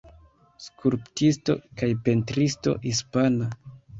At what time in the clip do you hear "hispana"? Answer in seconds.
2.89-3.53